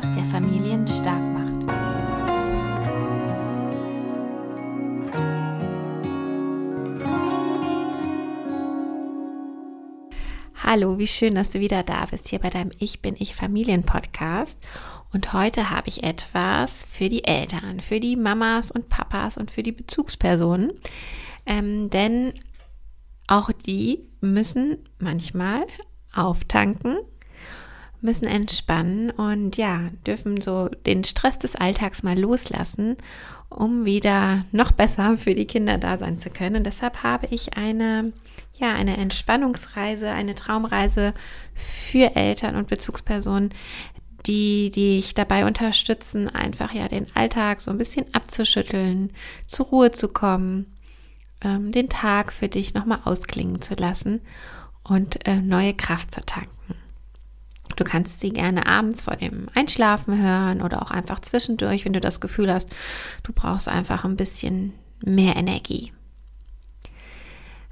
[0.00, 1.50] Podcast, der Familien stark macht.
[10.62, 13.82] Hallo, wie schön, dass du wieder da bist hier bei deinem Ich bin ich Familien
[13.82, 14.58] Podcast.
[15.12, 19.62] Und heute habe ich etwas für die Eltern, für die Mamas und Papas und für
[19.62, 20.72] die Bezugspersonen.
[21.46, 22.32] Ähm, denn
[23.26, 25.66] auch die müssen manchmal
[26.14, 26.98] auftanken,
[28.00, 32.96] müssen entspannen und ja, dürfen so den Stress des Alltags mal loslassen,
[33.48, 36.56] um wieder noch besser für die Kinder da sein zu können.
[36.56, 38.12] Und deshalb habe ich eine,
[38.54, 41.14] ja, eine Entspannungsreise, eine Traumreise
[41.54, 43.50] für Eltern und Bezugspersonen,
[44.26, 49.12] die dich dabei unterstützen, einfach ja den Alltag so ein bisschen abzuschütteln,
[49.46, 50.76] zur Ruhe zu kommen,
[51.42, 54.20] ähm, den Tag für dich nochmal ausklingen zu lassen
[54.84, 56.59] und äh, neue Kraft zu tanken.
[57.80, 62.00] Du kannst sie gerne abends vor dem Einschlafen hören oder auch einfach zwischendurch, wenn du
[62.00, 62.68] das Gefühl hast,
[63.22, 65.90] du brauchst einfach ein bisschen mehr Energie.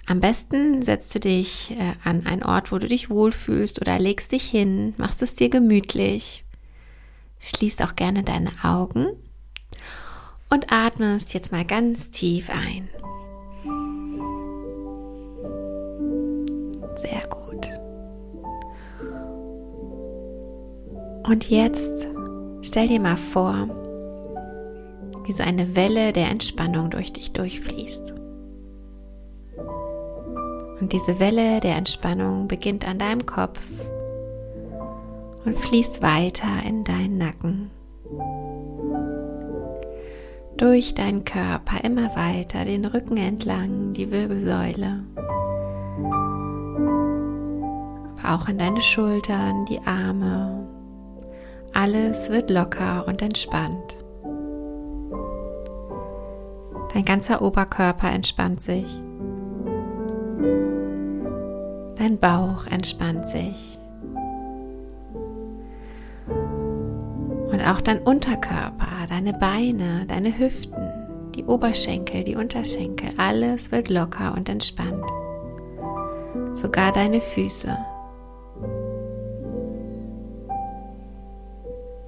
[0.06, 4.32] Am besten setzt du dich äh, an einen Ort, wo du dich wohlfühlst oder legst
[4.32, 6.42] dich hin, machst es dir gemütlich,
[7.40, 9.08] schließt auch gerne deine Augen
[10.48, 12.88] und atmest jetzt mal ganz tief ein.
[21.28, 22.06] Und jetzt
[22.62, 23.68] stell dir mal vor,
[25.26, 28.14] wie so eine Welle der Entspannung durch dich durchfließt.
[30.80, 33.60] Und diese Welle der Entspannung beginnt an deinem Kopf
[35.44, 37.70] und fließt weiter in deinen Nacken.
[40.56, 45.04] Durch deinen Körper immer weiter, den Rücken entlang, die Wirbelsäule
[48.24, 50.77] auch in deine Schultern, die Arme.
[51.80, 53.94] Alles wird locker und entspannt.
[56.92, 58.84] Dein ganzer Oberkörper entspannt sich.
[61.94, 63.78] Dein Bauch entspannt sich.
[66.26, 74.34] Und auch dein Unterkörper, deine Beine, deine Hüften, die Oberschenkel, die Unterschenkel, alles wird locker
[74.36, 75.04] und entspannt.
[76.54, 77.78] Sogar deine Füße.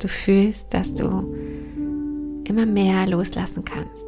[0.00, 1.34] Du fühlst, dass du
[2.44, 4.06] immer mehr loslassen kannst.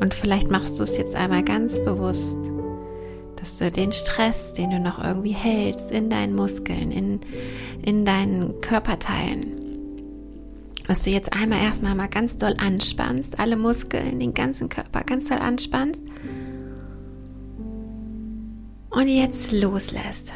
[0.00, 2.38] Und vielleicht machst du es jetzt einmal ganz bewusst,
[3.36, 7.20] dass du den Stress, den du noch irgendwie hältst in deinen Muskeln, in,
[7.84, 9.58] in deinen Körperteilen,
[10.86, 15.28] dass du jetzt einmal erstmal mal ganz doll anspannst, alle Muskeln, den ganzen Körper ganz
[15.28, 16.02] doll anspannst
[18.90, 20.32] und jetzt loslässt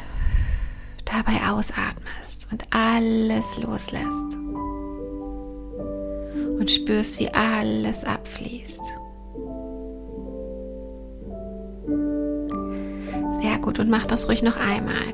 [1.13, 4.37] dabei ausatmest und alles loslässt.
[6.59, 8.81] Und spürst, wie alles abfließt.
[13.41, 13.79] Sehr gut.
[13.79, 15.13] Und mach das ruhig noch einmal.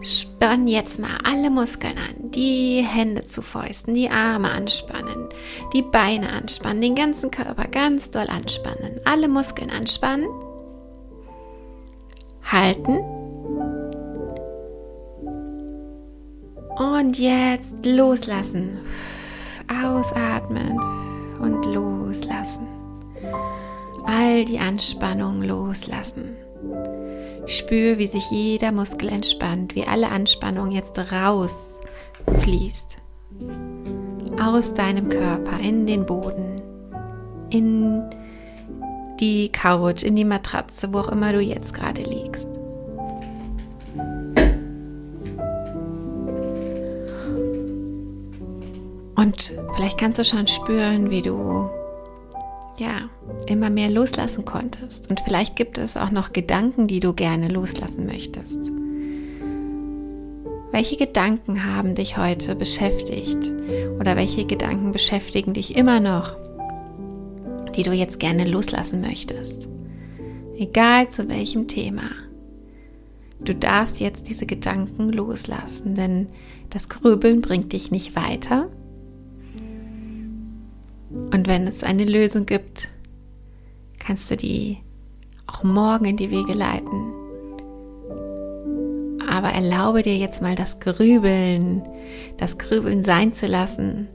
[0.00, 5.30] Spann jetzt mal alle Muskeln an, die Hände zu Fäusten, die Arme anspannen,
[5.72, 10.28] die Beine anspannen, den ganzen Körper ganz doll anspannen, alle Muskeln anspannen,
[12.42, 12.98] halten
[16.96, 18.78] Und jetzt loslassen.
[19.84, 20.78] Ausatmen
[21.40, 22.68] und loslassen.
[24.06, 26.36] All die Anspannung loslassen.
[27.46, 32.98] Spür, wie sich jeder Muskel entspannt, wie alle Anspannung jetzt rausfließt.
[34.40, 36.62] Aus deinem Körper in den Boden,
[37.50, 38.04] in
[39.18, 42.53] die Couch, in die Matratze, wo auch immer du jetzt gerade liegst.
[49.24, 51.70] Und vielleicht kannst du schon spüren, wie du
[52.78, 53.08] ja
[53.46, 55.08] immer mehr loslassen konntest.
[55.08, 58.70] Und vielleicht gibt es auch noch Gedanken, die du gerne loslassen möchtest.
[60.72, 63.50] Welche Gedanken haben dich heute beschäftigt?
[63.98, 66.36] Oder welche Gedanken beschäftigen dich immer noch,
[67.74, 69.68] die du jetzt gerne loslassen möchtest?
[70.58, 72.10] Egal zu welchem Thema.
[73.40, 76.26] Du darfst jetzt diese Gedanken loslassen, denn
[76.68, 78.68] das Grübeln bringt dich nicht weiter
[81.44, 82.88] und wenn es eine Lösung gibt,
[83.98, 84.78] kannst du die
[85.46, 87.12] auch morgen in die Wege leiten.
[89.28, 91.82] Aber erlaube dir jetzt mal das Grübeln,
[92.38, 94.08] das Grübeln sein zu lassen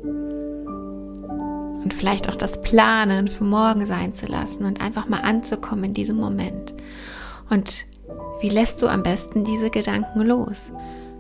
[1.84, 5.94] und vielleicht auch das Planen für morgen sein zu lassen und einfach mal anzukommen in
[5.94, 6.74] diesem Moment.
[7.52, 7.86] Und
[8.42, 10.74] wie lässt du am besten diese Gedanken los?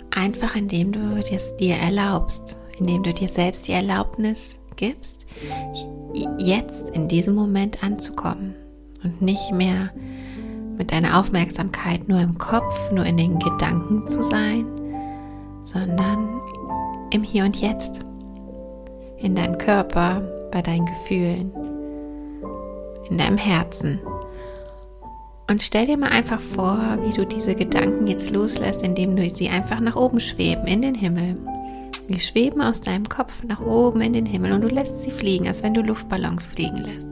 [0.09, 5.25] Einfach indem du es dir erlaubst, indem du dir selbst die Erlaubnis gibst,
[6.37, 8.55] jetzt in diesem Moment anzukommen
[9.03, 9.91] und nicht mehr
[10.77, 14.65] mit deiner Aufmerksamkeit nur im Kopf, nur in den Gedanken zu sein,
[15.63, 16.39] sondern
[17.11, 17.99] im Hier und Jetzt,
[19.17, 20.21] in deinem Körper,
[20.51, 21.51] bei deinen Gefühlen,
[23.09, 23.99] in deinem Herzen.
[25.49, 29.49] Und stell dir mal einfach vor, wie du diese Gedanken jetzt loslässt, indem du sie
[29.49, 31.35] einfach nach oben schweben in den Himmel.
[32.09, 35.47] Die schweben aus deinem Kopf nach oben in den Himmel und du lässt sie fliegen,
[35.47, 37.07] als wenn du Luftballons fliegen lässt.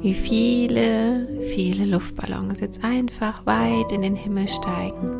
[0.00, 5.10] Wie viele, viele Luftballons jetzt einfach weit in den Himmel steigen.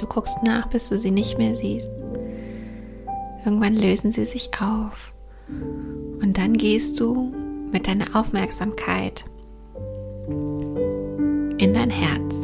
[0.00, 1.92] Du guckst nach, bis du sie nicht mehr siehst.
[3.44, 5.12] Irgendwann lösen sie sich auf.
[5.48, 7.34] Und dann gehst du
[7.70, 9.26] mit deiner Aufmerksamkeit
[11.58, 12.34] in dein Herz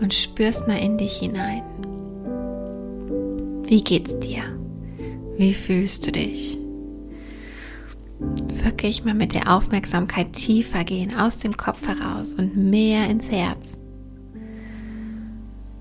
[0.00, 1.62] und spürst mal in dich hinein.
[3.66, 4.42] Wie geht's dir?
[5.36, 6.58] Wie fühlst du dich?
[8.62, 13.78] Wirklich mal mit der Aufmerksamkeit tiefer gehen, aus dem Kopf heraus und mehr ins Herz.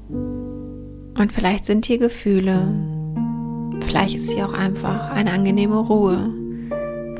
[0.10, 2.68] Und vielleicht sind hier Gefühle,
[3.86, 6.34] vielleicht ist hier auch einfach eine angenehme Ruhe,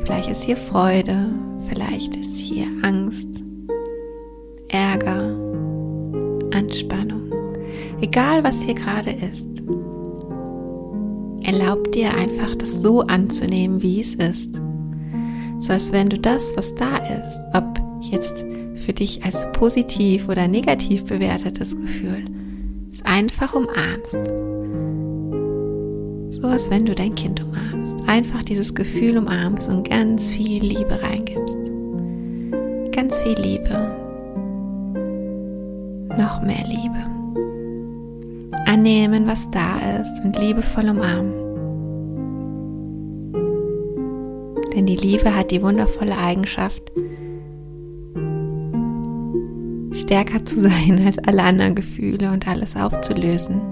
[0.02, 1.28] vielleicht ist hier Freude,
[1.68, 3.42] vielleicht ist hier Angst,
[4.68, 5.36] Ärger,
[6.52, 7.32] Anspannung.
[8.00, 9.62] Egal was hier gerade ist,
[11.44, 14.60] erlaub dir einfach, das so anzunehmen, wie es ist.
[15.60, 17.64] So als wenn du das, was da ist, ob
[18.00, 18.44] jetzt
[18.74, 22.24] für dich als positiv oder negativ bewertetes Gefühl,
[22.92, 24.18] es einfach umarmst.
[26.30, 27.96] So als wenn du dein Kind umarmst.
[28.06, 31.58] Einfach dieses Gefühl umarmst und ganz viel Liebe reingibst.
[32.92, 34.04] Ganz viel Liebe
[36.16, 37.13] noch mehr Liebe.
[38.84, 41.32] Annehmen, was da ist und liebevoll umarmen.
[44.74, 46.92] Denn die Liebe hat die wundervolle Eigenschaft,
[49.92, 53.62] stärker zu sein als alle anderen Gefühle und alles aufzulösen.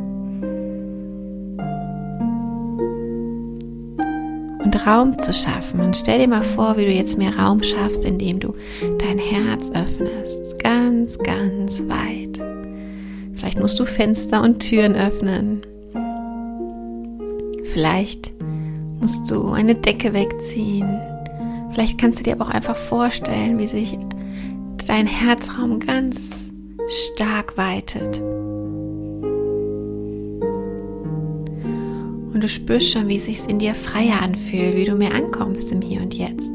[4.64, 5.80] Und Raum zu schaffen.
[5.80, 8.54] Und stell dir mal vor, wie du jetzt mehr Raum schaffst, indem du
[8.98, 10.58] dein Herz öffnest.
[10.64, 12.51] Ganz, ganz weit.
[13.42, 15.66] Vielleicht musst du Fenster und Türen öffnen.
[17.72, 18.30] Vielleicht
[19.00, 21.00] musst du eine Decke wegziehen.
[21.72, 23.98] Vielleicht kannst du dir aber auch einfach vorstellen, wie sich
[24.86, 26.46] dein Herzraum ganz
[27.16, 28.20] stark weitet.
[32.32, 35.72] Und du spürst schon, wie es sich in dir freier anfühlt, wie du mehr ankommst
[35.72, 36.52] im Hier und Jetzt.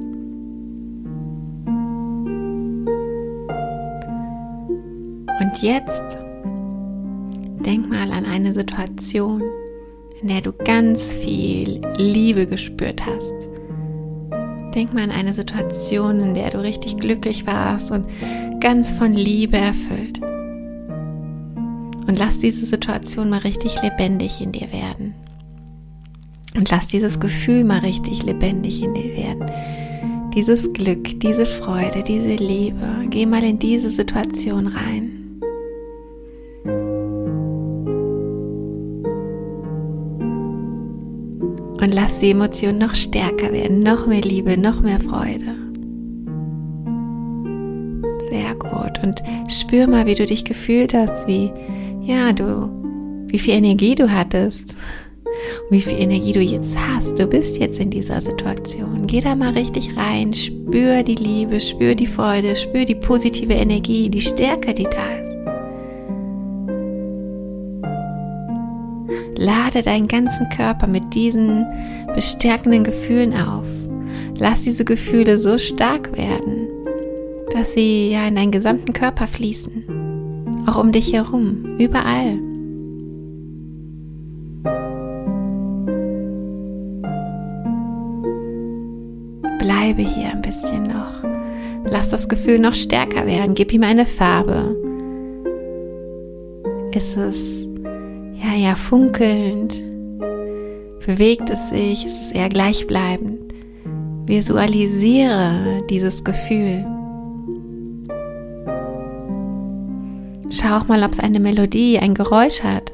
[5.41, 6.17] Und jetzt
[7.67, 9.43] denk mal an eine Situation,
[10.21, 13.33] in der du ganz viel Liebe gespürt hast.
[14.73, 18.05] Denk mal an eine Situation, in der du richtig glücklich warst und
[18.61, 20.21] ganz von Liebe erfüllt.
[22.07, 25.13] Und lass diese Situation mal richtig lebendig in dir werden.
[26.55, 29.51] Und lass dieses Gefühl mal richtig lebendig in dir werden.
[30.33, 33.07] Dieses Glück, diese Freude, diese Liebe.
[33.09, 35.16] Geh mal in diese Situation rein.
[41.79, 45.55] Und lass die Emotionen noch stärker werden, noch mehr Liebe, noch mehr Freude.
[48.19, 49.03] Sehr gut.
[49.03, 51.51] Und spür mal, wie du dich gefühlt hast, wie,
[52.01, 52.69] ja, du,
[53.27, 54.75] wie viel Energie du hattest.
[55.69, 57.19] Wie viel Energie du jetzt hast.
[57.19, 59.05] Du bist jetzt in dieser Situation.
[59.05, 60.33] Geh da mal richtig rein.
[60.33, 65.26] Spür die Liebe, spür die Freude, spür die positive Energie, die Stärke, die da ist.
[69.37, 71.65] Lade deinen ganzen Körper mit diesen
[72.15, 73.67] bestärkenden Gefühlen auf.
[74.37, 76.67] Lass diese Gefühle so stark werden,
[77.51, 80.65] dass sie ja in deinen gesamten Körper fließen.
[80.67, 82.39] Auch um dich herum, überall.
[89.59, 91.23] Bleibe hier ein bisschen noch.
[91.85, 93.53] Lass das Gefühl noch stärker werden.
[93.53, 94.75] Gib ihm eine Farbe.
[96.91, 97.66] Ist es
[98.57, 99.81] ja, funkelnd?
[101.05, 102.05] Bewegt es sich?
[102.05, 103.53] Ist es eher gleichbleibend?
[104.25, 106.85] Visualisiere dieses Gefühl.
[110.49, 112.93] Schau auch mal, ob es eine Melodie, ein Geräusch hat.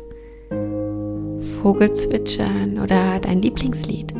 [1.62, 4.14] Vogelzwitschern oder dein Lieblingslied.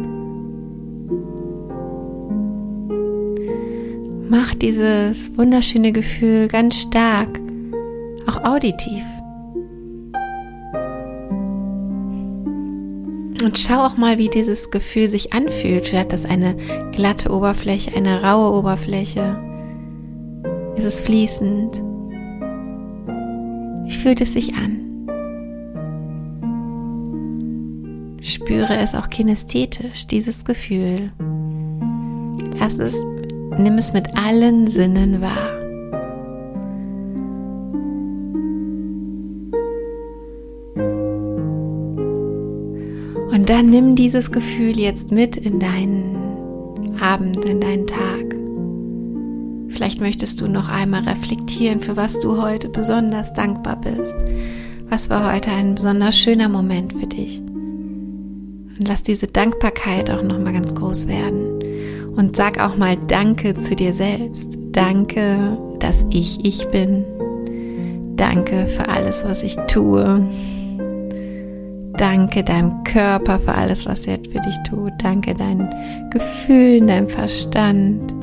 [4.30, 7.40] Mach dieses wunderschöne Gefühl ganz stark,
[8.26, 9.04] auch auditiv.
[13.44, 15.92] Und schau auch mal, wie dieses Gefühl sich anfühlt.
[15.94, 16.56] Hat das eine
[16.94, 19.38] glatte Oberfläche, eine raue Oberfläche?
[20.78, 21.84] Ist es fließend?
[23.86, 24.80] Wie fühlt es sich an?
[28.22, 31.12] Spüre es auch kinästhetisch, dieses Gefühl.
[32.58, 32.96] Lass es,
[33.58, 35.53] nimm es mit allen Sinnen wahr.
[43.34, 48.36] Und dann nimm dieses Gefühl jetzt mit in deinen Abend, in deinen Tag.
[49.70, 54.16] Vielleicht möchtest du noch einmal reflektieren, für was du heute besonders dankbar bist.
[54.88, 57.40] Was war heute ein besonders schöner Moment für dich?
[57.40, 62.14] Und lass diese Dankbarkeit auch noch mal ganz groß werden.
[62.16, 64.60] Und sag auch mal Danke zu dir selbst.
[64.74, 67.04] Danke, dass ich ich bin.
[68.16, 70.24] Danke für alles, was ich tue.
[72.04, 74.92] Danke deinem Körper für alles, was er für dich tut.
[75.02, 75.70] Danke deinen
[76.10, 78.14] Gefühlen, deinem Verstand.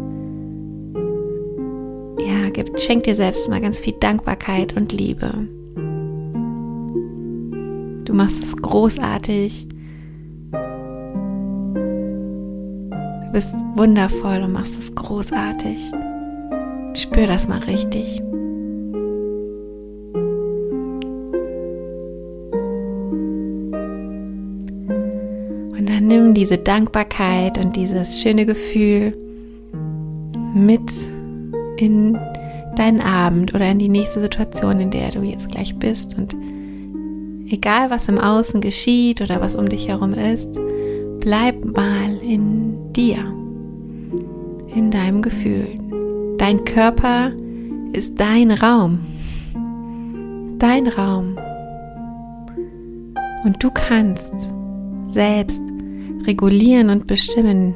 [2.19, 5.33] Ja, gib, schenk dir selbst mal ganz viel Dankbarkeit und Liebe.
[8.05, 9.67] Du machst es großartig.
[10.51, 10.59] Du
[13.33, 15.91] bist wundervoll und machst es großartig.
[16.93, 18.21] Spür das mal richtig.
[25.81, 29.17] Und dann nimm diese Dankbarkeit und dieses schöne Gefühl
[30.55, 30.93] mit
[31.79, 32.19] in
[32.77, 36.19] deinen Abend oder in die nächste Situation, in der du jetzt gleich bist.
[36.19, 36.37] Und
[37.49, 40.61] egal was im Außen geschieht oder was um dich herum ist,
[41.21, 43.17] bleib mal in dir,
[44.77, 45.67] in deinem Gefühl.
[46.37, 47.33] Dein Körper
[47.95, 49.01] ist dein Raum,
[50.59, 51.39] dein Raum.
[53.45, 54.51] Und du kannst
[55.13, 55.61] selbst
[56.27, 57.75] regulieren und bestimmen,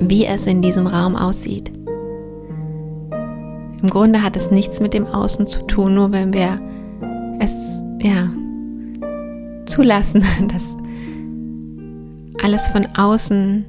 [0.00, 1.72] wie es in diesem Raum aussieht.
[3.82, 6.60] Im Grunde hat es nichts mit dem Außen zu tun, nur wenn wir
[7.40, 8.30] es ja
[9.66, 10.76] zulassen, dass
[12.42, 13.64] alles von außen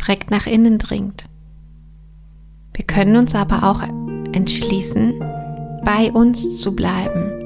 [0.00, 1.26] direkt nach innen dringt.
[2.74, 3.82] Wir können uns aber auch
[4.32, 5.14] entschließen,
[5.84, 7.41] bei uns zu bleiben,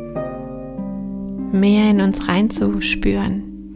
[1.56, 3.74] mehr in uns reinzuspüren,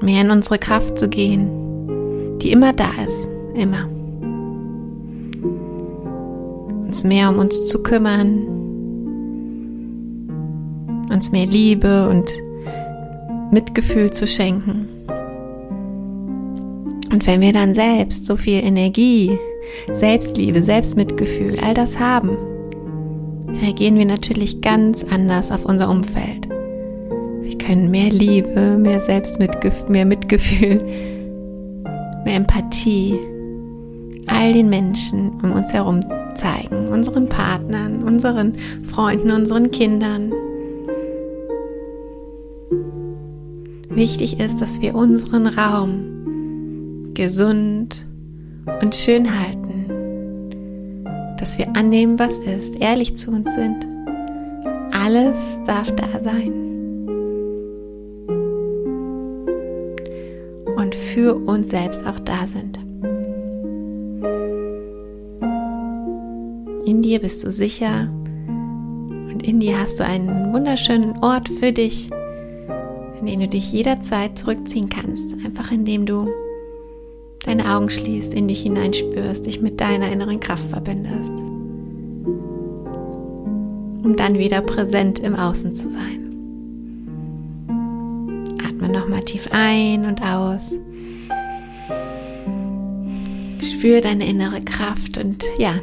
[0.00, 3.88] mehr in unsere Kraft zu gehen, die immer da ist, immer.
[6.86, 8.46] Uns mehr um uns zu kümmern,
[11.10, 12.32] uns mehr Liebe und
[13.50, 14.88] Mitgefühl zu schenken.
[17.10, 19.38] Und wenn wir dann selbst so viel Energie,
[19.92, 22.36] Selbstliebe, Selbstmitgefühl, all das haben,
[23.62, 26.43] reagieren wir natürlich ganz anders auf unser Umfeld.
[27.66, 30.82] Können mehr Liebe, mehr Selbstmitgefühl, mehr Mitgefühl,
[32.24, 33.18] mehr Empathie
[34.26, 36.00] all den Menschen um uns herum
[36.34, 38.52] zeigen, unseren Partnern, unseren
[38.84, 40.32] Freunden, unseren Kindern.
[43.88, 48.04] Wichtig ist, dass wir unseren Raum gesund
[48.82, 49.86] und schön halten,
[51.38, 53.86] dass wir annehmen, was ist, ehrlich zu uns sind.
[54.90, 56.63] Alles darf da sein.
[60.84, 62.78] Und für uns selbst auch da sind.
[66.84, 72.10] In dir bist du sicher und in dir hast du einen wunderschönen Ort für dich,
[73.18, 76.28] in den du dich jederzeit zurückziehen kannst, einfach indem du
[77.46, 81.32] deine Augen schließt, in dich hineinspürst, dich mit deiner inneren Kraft verbindest,
[84.02, 86.23] um dann wieder präsent im Außen zu sein.
[89.24, 90.76] Atme tief ein und aus.
[93.62, 95.74] Spür deine innere Kraft und ja,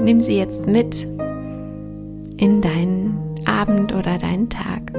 [0.00, 1.06] nimm sie jetzt mit
[2.36, 4.92] in deinen Abend oder deinen Tag.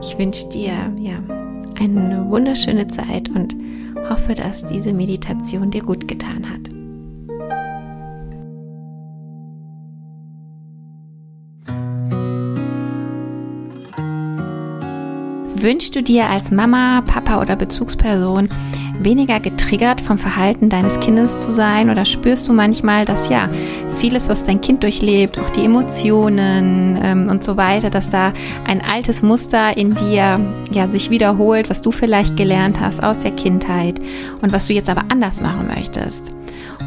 [0.00, 1.22] Ich wünsche dir ja
[1.78, 3.54] eine wunderschöne Zeit und
[4.08, 6.75] hoffe, dass diese Meditation dir gut getan hat.
[15.58, 18.48] Wünschst du dir als Mama, Papa oder Bezugsperson
[19.00, 23.48] weniger getriggert vom Verhalten deines Kindes zu sein oder spürst du manchmal, dass ja
[23.98, 28.32] vieles, was dein Kind durchlebt, auch die Emotionen ähm, und so weiter, dass da
[28.66, 30.40] ein altes Muster in dir
[30.72, 33.98] ja sich wiederholt, was du vielleicht gelernt hast aus der Kindheit
[34.42, 36.34] und was du jetzt aber anders machen möchtest.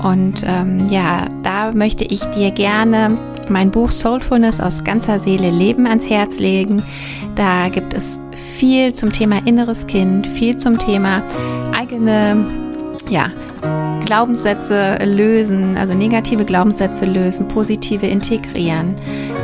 [0.03, 3.17] Und ähm, ja, da möchte ich dir gerne
[3.49, 6.83] mein Buch Soulfulness aus ganzer Seele Leben ans Herz legen.
[7.35, 8.19] Da gibt es
[8.59, 11.23] viel zum Thema inneres Kind, viel zum Thema
[11.73, 12.45] eigene,
[13.09, 13.31] ja,
[14.05, 18.95] Glaubenssätze lösen, also negative Glaubenssätze lösen, positive integrieren.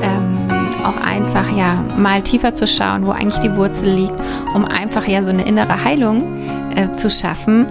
[0.03, 0.35] Ähm,
[0.83, 4.15] auch einfach ja mal tiefer zu schauen, wo eigentlich die Wurzel liegt,
[4.53, 7.67] um einfach ja so eine innere Heilung äh, zu schaffen,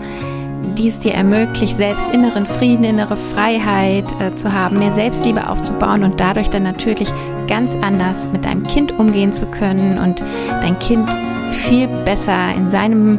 [0.79, 6.05] die es dir ermöglicht, selbst inneren Frieden, innere Freiheit äh, zu haben, mehr Selbstliebe aufzubauen
[6.05, 7.13] und dadurch dann natürlich
[7.47, 10.23] ganz anders mit deinem Kind umgehen zu können und
[10.63, 11.07] dein Kind
[11.55, 13.19] viel besser in seinem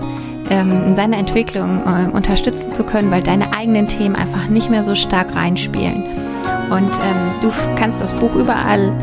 [0.50, 4.84] ähm, in seiner Entwicklung äh, unterstützen zu können, weil deine eigenen Themen einfach nicht mehr
[4.84, 6.04] so stark reinspielen.
[6.70, 8.94] Und ähm, du kannst das Buch überall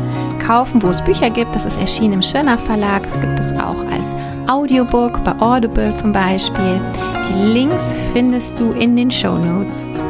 [0.45, 1.55] kaufen, wo es Bücher gibt.
[1.55, 3.05] Das ist erschienen im Schöner Verlag.
[3.05, 4.15] Es gibt es auch als
[4.47, 6.79] Audiobook bei Audible zum Beispiel.
[7.29, 10.02] Die Links findest du in den Show Notes.